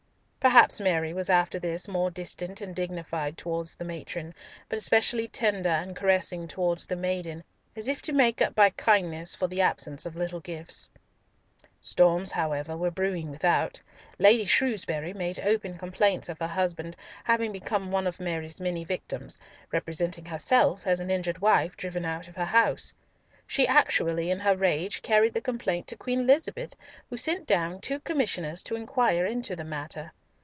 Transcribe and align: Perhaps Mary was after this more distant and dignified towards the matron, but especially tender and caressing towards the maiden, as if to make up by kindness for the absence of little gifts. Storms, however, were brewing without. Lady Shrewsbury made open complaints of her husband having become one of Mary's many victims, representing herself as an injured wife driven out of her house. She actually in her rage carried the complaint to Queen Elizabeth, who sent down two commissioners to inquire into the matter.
Perhaps 0.43 0.81
Mary 0.81 1.13
was 1.13 1.29
after 1.29 1.59
this 1.59 1.87
more 1.87 2.09
distant 2.09 2.61
and 2.61 2.75
dignified 2.75 3.37
towards 3.37 3.75
the 3.75 3.85
matron, 3.85 4.33
but 4.69 4.79
especially 4.79 5.27
tender 5.27 5.69
and 5.69 5.95
caressing 5.95 6.47
towards 6.47 6.87
the 6.87 6.95
maiden, 6.95 7.43
as 7.75 7.87
if 7.87 8.01
to 8.01 8.11
make 8.11 8.41
up 8.41 8.55
by 8.55 8.71
kindness 8.71 9.35
for 9.35 9.45
the 9.47 9.61
absence 9.61 10.03
of 10.07 10.15
little 10.15 10.39
gifts. 10.39 10.89
Storms, 11.79 12.31
however, 12.31 12.75
were 12.75 12.89
brewing 12.89 13.29
without. 13.29 13.79
Lady 14.17 14.43
Shrewsbury 14.43 15.13
made 15.13 15.39
open 15.41 15.77
complaints 15.77 16.27
of 16.27 16.39
her 16.39 16.47
husband 16.47 16.95
having 17.25 17.51
become 17.51 17.91
one 17.91 18.07
of 18.07 18.19
Mary's 18.19 18.59
many 18.59 18.83
victims, 18.83 19.37
representing 19.71 20.25
herself 20.25 20.87
as 20.87 20.99
an 20.99 21.11
injured 21.11 21.37
wife 21.37 21.77
driven 21.77 22.03
out 22.03 22.27
of 22.27 22.35
her 22.35 22.45
house. 22.45 22.95
She 23.45 23.67
actually 23.67 24.31
in 24.31 24.39
her 24.39 24.57
rage 24.57 25.03
carried 25.03 25.35
the 25.35 25.39
complaint 25.41 25.85
to 25.89 25.95
Queen 25.95 26.21
Elizabeth, 26.21 26.75
who 27.11 27.15
sent 27.15 27.45
down 27.45 27.79
two 27.79 27.99
commissioners 27.99 28.63
to 28.63 28.75
inquire 28.75 29.23
into 29.27 29.55
the 29.55 29.63
matter. 29.63 30.11